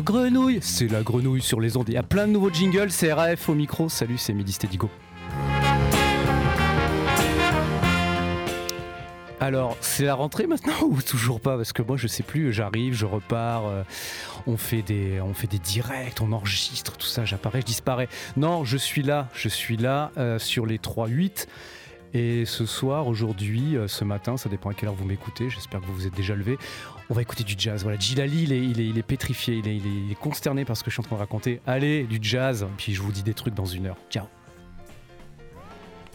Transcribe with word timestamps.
Grenouille. 0.00 0.58
C'est 0.62 0.88
la 0.88 1.02
grenouille 1.02 1.42
sur 1.42 1.60
les 1.60 1.76
ondes. 1.76 1.88
Il 1.88 1.94
y 1.94 1.98
a 1.98 2.02
plein 2.02 2.26
de 2.26 2.32
nouveaux 2.32 2.50
jingles. 2.50 2.90
C'est 2.90 3.12
RAF 3.12 3.48
au 3.48 3.54
micro. 3.54 3.88
Salut, 3.88 4.18
c'est 4.18 4.32
Midi 4.32 4.52
Stedigo. 4.52 4.90
Alors, 9.42 9.76
c'est 9.80 10.04
la 10.04 10.14
rentrée 10.14 10.46
maintenant 10.46 10.72
ou 10.82 11.00
toujours 11.00 11.40
pas? 11.40 11.56
Parce 11.56 11.72
que 11.72 11.82
moi, 11.82 11.96
je 11.96 12.06
sais 12.06 12.22
plus. 12.22 12.52
J'arrive, 12.52 12.94
je 12.94 13.06
repars. 13.06 13.66
euh, 13.66 13.82
on 14.46 14.56
fait 14.56 14.82
des, 14.82 15.20
on 15.20 15.32
fait 15.32 15.46
des 15.46 15.58
directs, 15.58 16.18
on 16.20 16.32
enregistre 16.32 16.96
tout 16.96 17.06
ça. 17.06 17.24
J'apparais, 17.24 17.60
je 17.60 17.66
disparais. 17.66 18.08
Non, 18.36 18.64
je 18.64 18.76
suis 18.76 19.02
là. 19.02 19.28
Je 19.34 19.48
suis 19.48 19.76
là 19.76 20.12
euh, 20.18 20.38
sur 20.38 20.66
les 20.66 20.78
3-8. 20.78 21.46
Et 22.12 22.44
ce 22.44 22.66
soir, 22.66 23.06
aujourd'hui, 23.06 23.76
euh, 23.76 23.88
ce 23.88 24.04
matin, 24.04 24.36
ça 24.36 24.48
dépend 24.48 24.70
à 24.70 24.74
quelle 24.74 24.88
heure 24.88 24.94
vous 24.94 25.04
m'écoutez. 25.06 25.48
J'espère 25.48 25.80
que 25.80 25.86
vous 25.86 25.94
vous 25.94 26.06
êtes 26.06 26.14
déjà 26.16 26.34
levé. 26.34 26.58
On 27.10 27.14
va 27.14 27.22
écouter 27.22 27.42
du 27.42 27.56
jazz. 27.58 27.82
Voilà, 27.82 27.98
Gilali, 27.98 28.44
il 28.44 28.52
est, 28.52 28.64
il 28.64 28.80
est, 28.80 28.86
il 28.86 28.96
est 28.96 29.02
pétrifié, 29.02 29.56
il 29.56 29.66
est, 29.66 29.76
il, 29.76 30.12
est, 30.12 30.14
consterné 30.14 30.64
par 30.64 30.76
ce 30.76 30.84
que 30.84 30.90
je 30.90 30.94
suis 30.94 31.00
en 31.00 31.02
train 31.02 31.16
de 31.16 31.20
raconter. 31.20 31.60
Allez, 31.66 32.04
du 32.04 32.20
jazz. 32.22 32.64
Puis 32.78 32.94
je 32.94 33.02
vous 33.02 33.10
dis 33.10 33.24
des 33.24 33.34
trucs 33.34 33.54
dans 33.54 33.66
une 33.66 33.86
heure. 33.86 33.96
Ciao. 34.10 34.28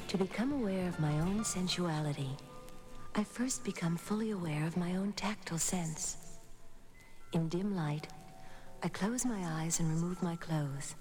To 0.07 0.17
become 0.17 0.53
aware 0.53 0.87
of 0.87 0.97
my 0.99 1.11
own 1.19 1.43
sensuality, 1.43 2.29
I 3.13 3.25
first 3.25 3.65
become 3.65 3.97
fully 3.97 4.31
aware 4.31 4.65
of 4.65 4.77
my 4.77 4.95
own 4.95 5.11
tactile 5.11 5.59
sense. 5.59 6.15
In 7.33 7.49
dim 7.49 7.75
light, 7.75 8.07
I 8.81 8.87
close 8.87 9.25
my 9.25 9.43
eyes 9.61 9.81
and 9.81 9.89
remove 9.89 10.23
my 10.23 10.37
clothes. 10.37 10.95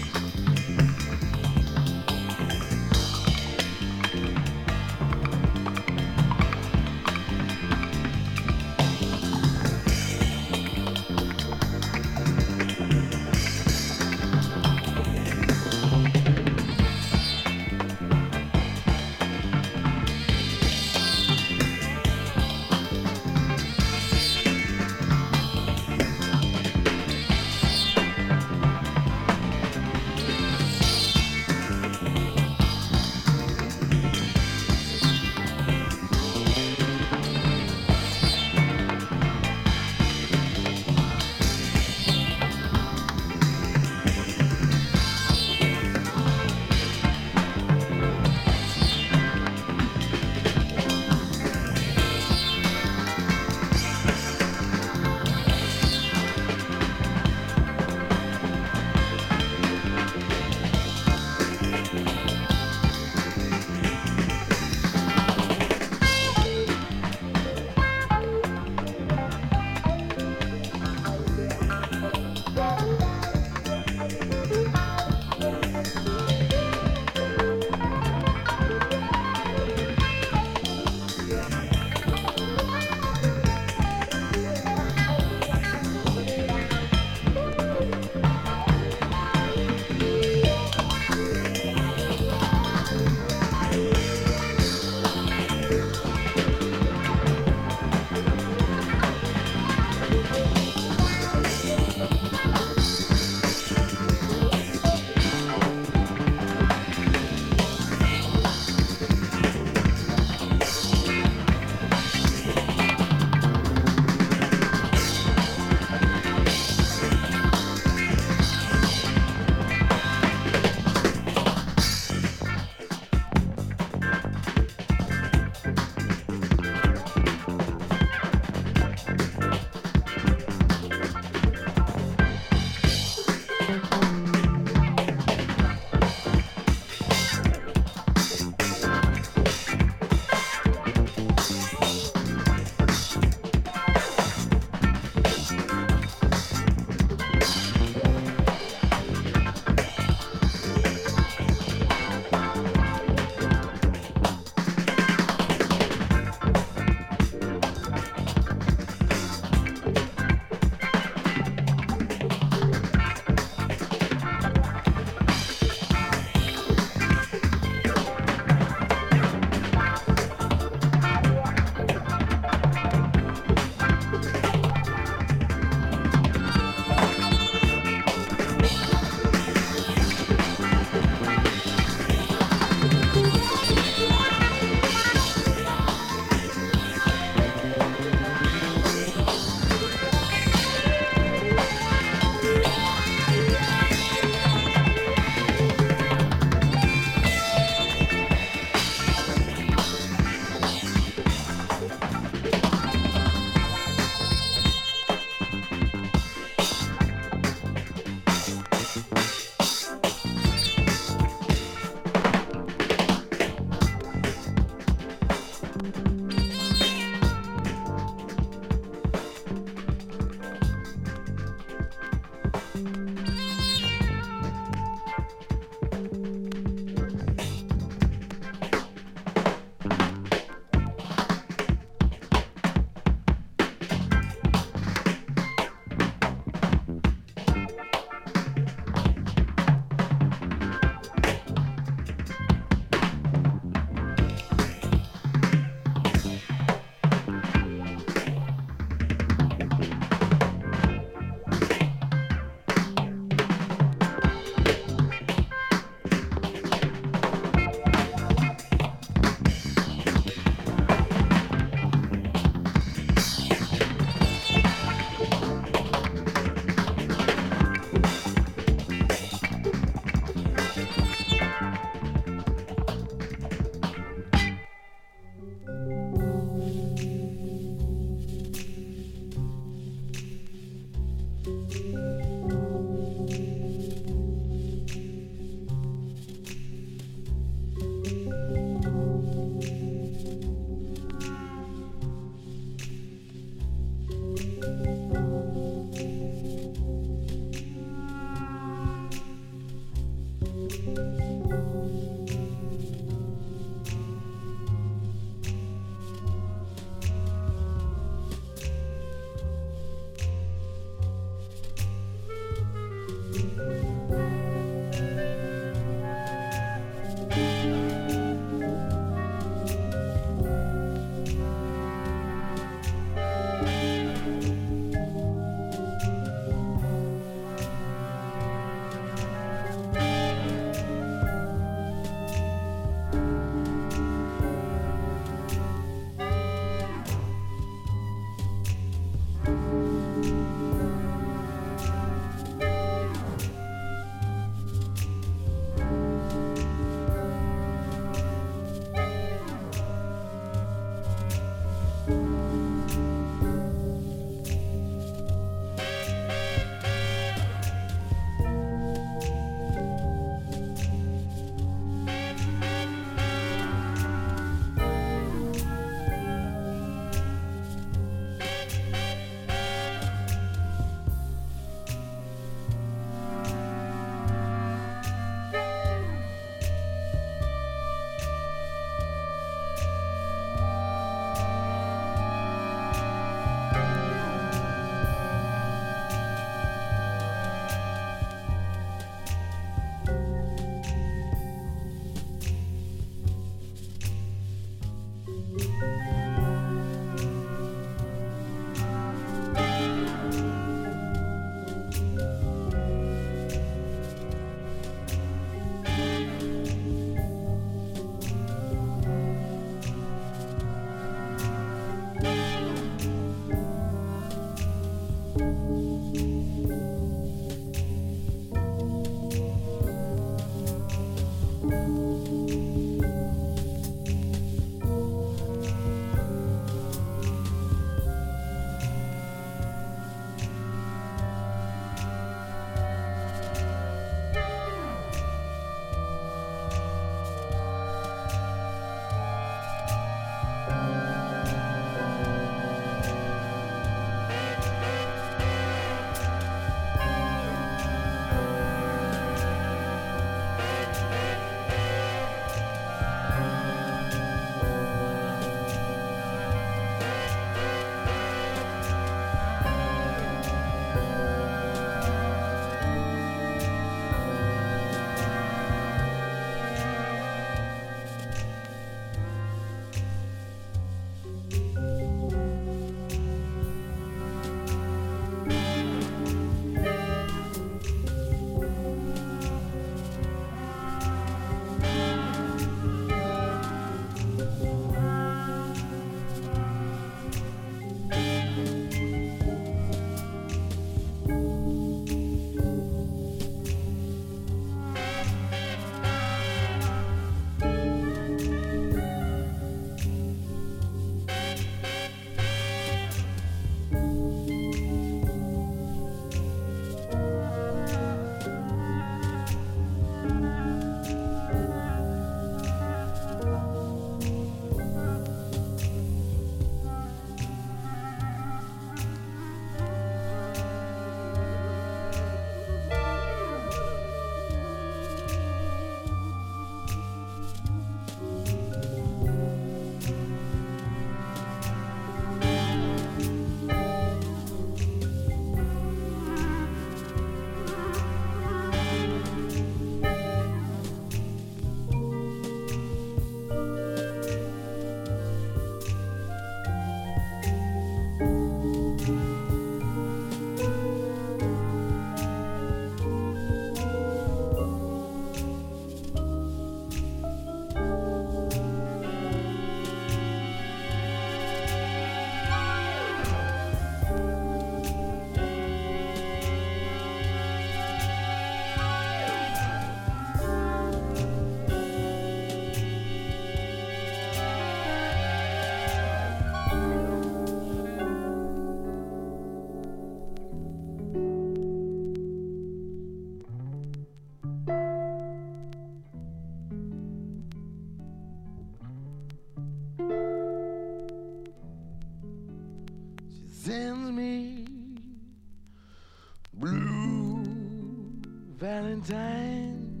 Valentine 598.88 600.00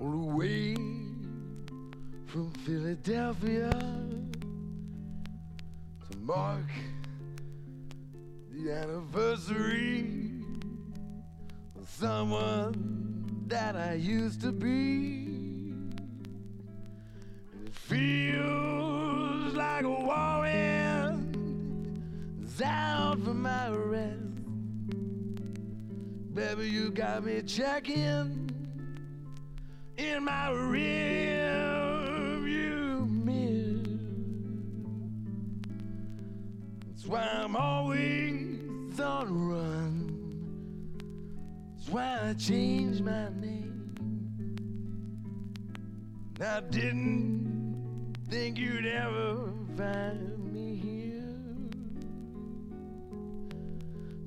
all 0.00 0.10
the 0.10 0.34
way 0.34 0.74
from 2.24 2.50
Philadelphia 2.64 3.70
to 6.08 6.16
mark 6.22 6.64
the 8.50 8.72
anniversary 8.72 10.06
of 11.78 11.86
someone 11.86 13.44
that 13.46 13.76
I 13.76 13.92
used 13.92 14.40
to 14.40 14.50
be. 14.50 15.26
And 17.52 17.66
it 17.66 17.74
feels 17.74 19.52
like 19.54 19.84
a 19.84 19.90
warrant 19.90 21.36
is 22.42 22.62
out 22.62 23.18
for 23.22 23.34
my 23.34 23.68
arrest. 23.68 24.25
Baby, 26.36 26.68
you 26.68 26.90
got 26.90 27.24
me 27.24 27.40
checking 27.40 28.50
in 29.96 30.22
my 30.22 30.48
rearview 30.50 30.78
mirror. 33.24 33.82
That's 36.88 37.06
why 37.06 37.22
I'm 37.22 37.56
always 37.56 39.00
on 39.00 39.26
the 39.28 39.32
run. 39.32 40.12
That's 41.74 41.88
why 41.88 42.18
I 42.28 42.34
changed 42.34 43.02
my 43.02 43.30
name. 43.30 43.94
I 46.38 46.60
didn't 46.68 48.14
think 48.28 48.58
you'd 48.58 48.84
ever 48.84 49.54
find 49.74 50.52
me 50.52 50.76
here 50.76 51.32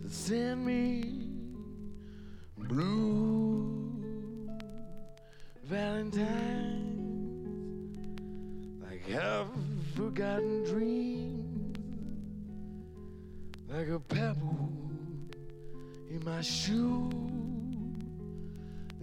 to 0.02 0.10
send 0.10 0.66
me 0.66 1.19
blue 2.70 3.90
Valentines 5.64 7.00
like 8.82 9.08
half 9.08 9.48
forgotten 9.96 10.64
dreams, 10.66 11.78
like 13.68 13.88
a 13.90 14.00
pebble 14.00 14.72
in 16.10 16.22
my 16.24 16.42
shoe 16.42 17.10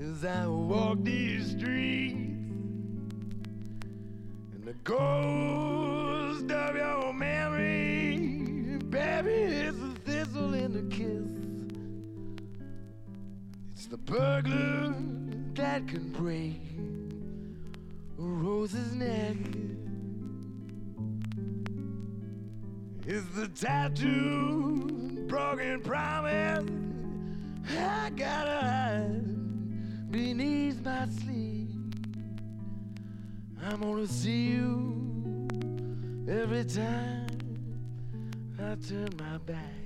as 0.00 0.24
I 0.24 0.46
walk 0.46 0.98
these 1.02 1.50
streets. 1.50 2.22
And 4.54 4.64
the 4.64 4.74
ghost 4.84 6.50
of 6.50 6.76
your 6.76 7.12
memory, 7.12 8.78
baby, 8.90 9.30
is 9.30 9.76
a 9.80 9.94
thistle 10.04 10.54
in 10.54 10.72
the 10.72 10.94
kiss. 10.94 11.36
Burglar 14.07 14.94
that 15.54 15.86
can 15.88 16.11
break 16.12 16.61
a 18.18 18.22
rose's 18.22 18.94
neck. 18.94 19.36
is 23.07 23.24
the 23.36 23.46
tattoo, 23.48 25.24
broken 25.28 25.80
promise. 25.80 26.68
I 27.78 28.11
gotta 28.16 28.61
hide 28.61 30.11
beneath 30.11 30.84
my 30.84 31.07
sleeve. 31.22 31.70
I'm 33.62 33.80
gonna 33.80 34.09
see 34.09 34.48
you 34.48 35.48
every 36.28 36.64
time 36.64 37.26
I 38.59 38.74
turn 38.74 39.09
my 39.18 39.38
back. 39.38 39.86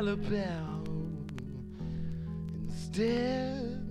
My. 0.00 0.82
Instead, 2.66 3.86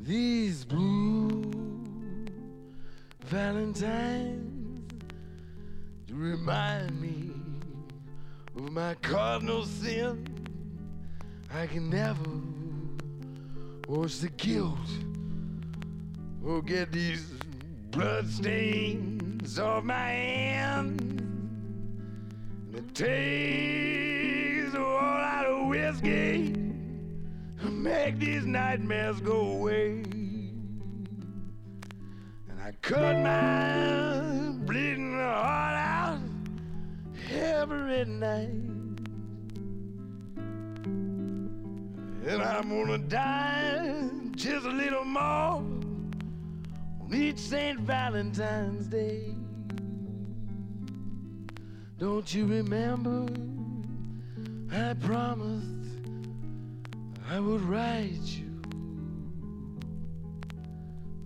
these 0.00 0.64
blue 0.64 1.42
Valentines 3.24 4.92
remind 6.10 7.00
me 7.00 7.32
of 8.56 8.72
my 8.72 8.94
cardinal 9.02 9.64
sin. 9.64 10.24
I 11.52 11.66
can 11.66 11.90
never 11.90 12.30
wash 13.88 14.18
the 14.18 14.28
guilt 14.28 14.78
or 16.44 16.62
get 16.62 16.92
these 16.92 17.24
blood 17.90 18.28
stains 18.28 19.58
off 19.58 19.82
my 19.82 20.10
hands. 20.10 21.02
And 22.68 22.74
it 22.76 22.94
takes 22.94 23.87
make 27.88 28.18
these 28.18 28.44
nightmares 28.44 29.20
go 29.20 29.40
away. 29.52 30.02
And 32.48 32.60
I 32.62 32.72
cut 32.82 33.16
my 33.20 34.52
bleeding 34.66 35.18
heart 35.18 35.76
out 35.76 36.20
every 37.30 38.04
night. 38.04 38.48
And 42.26 42.42
I'm 42.42 42.68
gonna 42.68 42.98
die 42.98 44.00
just 44.32 44.66
a 44.66 44.70
little 44.70 45.04
more 45.04 45.64
on 47.00 47.10
each 47.14 47.38
St. 47.38 47.80
Valentine's 47.80 48.86
Day. 48.86 49.34
Don't 51.98 52.32
you 52.34 52.46
remember? 52.46 53.26
I 54.70 54.94
promised 54.94 55.77
I 57.30 57.40
would 57.40 57.60
write 57.60 58.24
you 58.24 58.58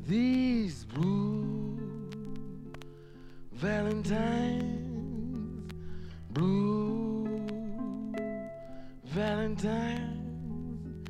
these 0.09 0.85
blue, 0.87 1.79
Valentine's 3.53 4.83
blue, 6.33 7.29
Valentine's 9.05 11.09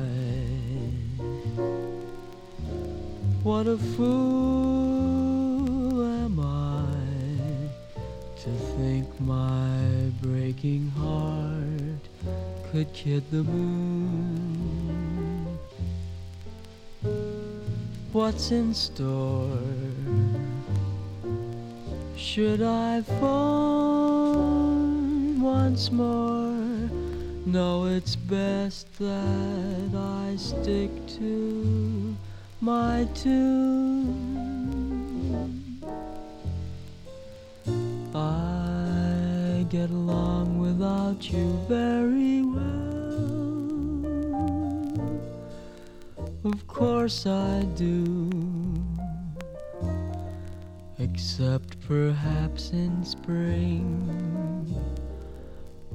What 3.44 3.66
a 3.68 3.78
fool 3.78 4.81
to 8.42 8.50
think 8.76 9.06
my 9.20 10.10
breaking 10.20 10.90
heart 10.98 12.02
could 12.72 12.92
kid 12.92 13.22
the 13.30 13.44
moon. 13.44 15.46
What's 18.10 18.50
in 18.50 18.74
store? 18.74 19.60
Should 22.16 22.62
I 22.62 23.02
fall 23.20 24.34
once 25.38 25.92
more? 25.92 26.90
No, 27.46 27.84
it's 27.84 28.16
best 28.16 28.92
that 28.98 29.94
I 29.94 30.34
stick 30.36 30.90
to 31.18 32.16
my 32.60 33.06
tune. 33.14 34.31
Get 39.72 39.88
along 39.88 40.58
without 40.58 41.32
you 41.32 41.48
very 41.66 42.42
well. 42.42 42.62
Of 46.44 46.66
course 46.66 47.24
I 47.24 47.62
do. 47.74 48.30
Except 50.98 51.80
perhaps 51.88 52.72
in 52.72 53.02
spring. 53.02 53.88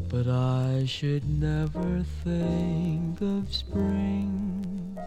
But 0.09 0.27
I 0.27 0.85
should 0.87 1.29
never 1.39 2.03
think 2.23 3.21
of 3.21 3.53
spring. 3.53 4.97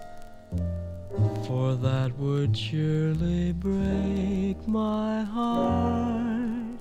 For 1.48 1.74
that 1.74 2.16
would 2.18 2.56
surely 2.56 3.50
break 3.50 4.68
my 4.68 5.24
heart 5.24 6.78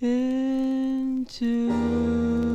in 0.00 0.91
two. 1.32 2.51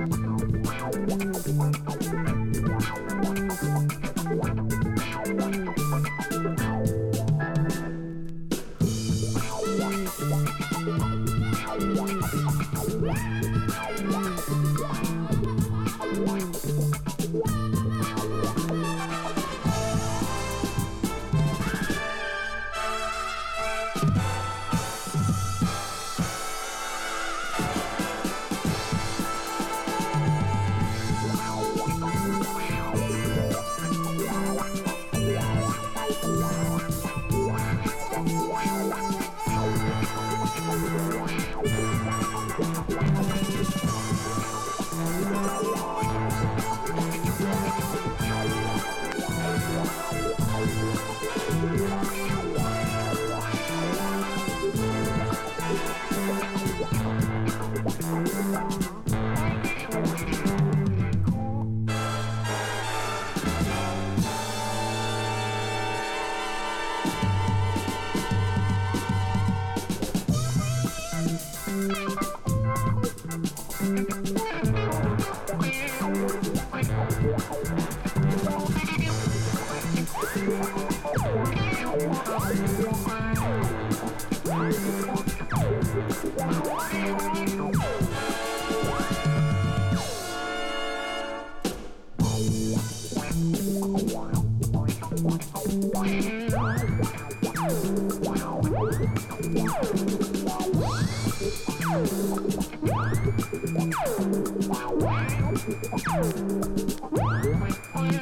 Thank 0.00 1.76
you. 1.76 1.79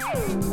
Bye. 0.01 0.48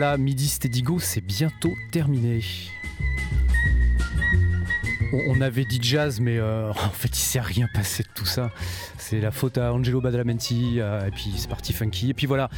Voilà, 0.00 0.16
Midi 0.16 0.46
Steadigo, 0.46 1.00
c'est 1.00 1.20
bientôt 1.20 1.74
terminé. 1.90 2.40
On, 5.12 5.40
avait 5.40 5.64
dit 5.64 5.80
jazz, 5.82 6.20
mais 6.20 6.38
euh, 6.38 6.70
en 6.70 6.90
fait, 6.90 7.08
il 7.08 7.20
s'est 7.20 7.40
rien 7.40 7.66
passé 7.74 8.04
de 8.04 8.08
tout 8.14 8.24
ça. 8.24 8.52
C'est 8.96 9.20
la 9.20 9.32
faute 9.32 9.58
à 9.58 9.72
Angelo 9.72 10.00
Badalamenti, 10.00 10.78
euh, 10.78 11.04
et 11.04 11.10
puis 11.10 11.34
c'est 11.36 11.48
parti 11.48 11.72
funky. 11.72 12.10
Et 12.10 12.14
puis 12.14 12.28
voilà, 12.28 12.48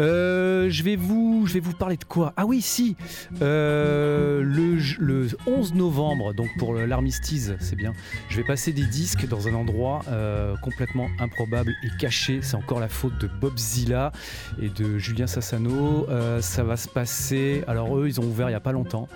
euh, 0.00 0.68
je, 0.70 0.82
vais 0.82 0.96
vous, 0.96 1.46
parler 1.78 1.96
de 1.96 2.04
quoi? 2.04 2.32
Ah 2.36 2.46
oui, 2.46 2.60
si 2.60 2.96
euh, 3.42 4.42
le, 4.42 4.78
le, 4.98 5.28
11 5.46 5.74
novembre, 5.74 6.34
donc 6.34 6.48
pour 6.58 6.74
l'armistice, 6.74 7.52
c'est 7.58 7.76
bien, 7.76 7.92
je 8.28 8.36
vais 8.36 8.44
passer 8.44 8.72
des 8.72 8.86
disques 8.86 9.26
dans 9.26 9.48
un 9.48 9.54
endroit 9.54 10.02
euh, 10.08 10.54
complètement 10.62 11.08
improbable 11.18 11.74
et 11.82 11.88
caché. 11.98 12.40
C'est 12.42 12.56
encore 12.56 12.80
la 12.80 12.88
faute 12.88 13.18
de 13.18 13.28
Bob 13.40 13.56
Zilla 13.58 14.12
et 14.60 14.68
de 14.68 14.98
Julien 14.98 15.26
Sassano. 15.26 16.06
ça 16.40 16.62
va 16.62 16.76
se 16.76 16.88
passer. 16.88 17.64
Alors, 17.66 17.98
eux, 17.98 18.06
ils 18.06 18.20
ont 18.20 18.24
ouvert 18.24 18.48
il 18.48 18.52
n'y 18.52 18.56
a 18.56 18.60
pas 18.60 18.72
longtemps. 18.72 19.08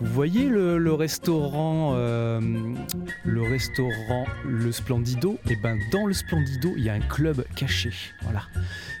Vous 0.00 0.12
voyez 0.12 0.48
le, 0.48 0.92
restaurant, 0.92 1.94
le 1.94 3.42
restaurant 3.42 4.26
Le 4.44 4.72
Splendido? 4.72 5.38
Et 5.48 5.52
eh 5.52 5.56
ben, 5.56 5.78
dans 5.92 6.06
le 6.06 6.12
Splendido, 6.12 6.72
il 6.76 6.84
y 6.84 6.90
a 6.90 6.94
un 6.94 7.00
club 7.00 7.44
caché. 7.54 7.90
Voilà. 8.22 8.42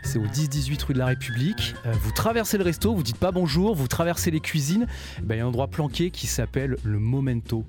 C'est 0.02 0.18
au 0.18 0.26
10-18 0.26 0.84
rue 0.84 0.94
de 0.94 0.98
la 0.98 1.06
République. 1.16 1.74
Euh, 1.86 1.92
vous 2.02 2.12
traversez 2.12 2.58
le 2.58 2.64
resto, 2.64 2.94
vous 2.94 3.02
dites 3.02 3.16
pas 3.16 3.32
bonjour, 3.32 3.74
vous 3.74 3.88
traversez 3.88 4.30
les 4.30 4.40
cuisines. 4.40 4.86
Eh 5.18 5.22
ben, 5.22 5.34
il 5.34 5.38
y 5.38 5.40
a 5.40 5.44
un 5.44 5.48
endroit 5.48 5.68
planqué 5.68 6.10
qui 6.10 6.26
s'appelle 6.26 6.76
le 6.84 6.98
Momento. 6.98 7.64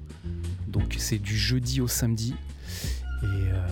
Donc 0.68 0.96
c'est 0.98 1.18
du 1.18 1.38
jeudi 1.38 1.80
au 1.80 1.88
samedi. 1.88 2.36
Et 3.24 3.26
euh, 3.26 3.68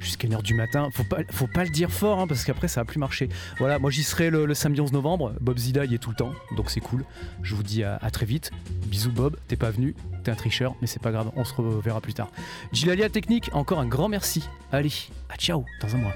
jusqu'à 0.00 0.26
1h 0.26 0.42
du 0.42 0.54
matin. 0.54 0.88
Faut 0.92 1.04
pas, 1.04 1.18
faut 1.30 1.46
pas 1.46 1.62
le 1.64 1.70
dire 1.70 1.90
fort 1.90 2.18
hein, 2.18 2.26
parce 2.26 2.44
qu'après 2.44 2.66
ça 2.66 2.80
va 2.80 2.84
plus 2.84 2.98
marcher. 2.98 3.28
Voilà, 3.58 3.78
moi 3.78 3.92
j'y 3.92 4.02
serai 4.02 4.28
le, 4.28 4.52
samedi 4.54 4.80
11 4.80 4.92
novembre. 4.92 5.34
Bob 5.40 5.56
Zida 5.56 5.84
y 5.84 5.94
est 5.94 5.98
tout 5.98 6.10
le 6.10 6.16
temps, 6.16 6.32
donc 6.56 6.68
c'est 6.68 6.80
cool. 6.80 7.04
Je 7.42 7.54
vous 7.54 7.62
dis 7.62 7.84
à, 7.84 7.98
très 8.10 8.26
vite. 8.26 8.50
Bisous 8.86 9.12
Bob, 9.12 9.36
t'es 9.46 9.56
pas 9.56 9.70
venu, 9.70 9.94
t'es 10.24 10.32
un 10.32 10.34
tricheur, 10.34 10.74
mais 10.80 10.88
c'est 10.88 11.00
pas 11.00 11.12
grave, 11.12 11.30
on 11.36 11.44
se 11.44 11.54
reverra 11.54 12.00
plus 12.00 12.14
tard. 12.14 12.30
Gilalia 12.72 13.08
Technique, 13.08 13.50
encore 13.52 13.78
un 13.78 13.86
grand 13.86 14.08
merci. 14.08 14.48
Allez, 14.72 14.92
à 15.30 15.36
ciao, 15.36 15.64
dans 15.80 15.94
un 15.94 15.98
mois. 15.98 16.12